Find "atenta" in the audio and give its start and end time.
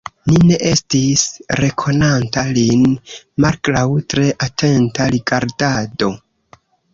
4.47-5.09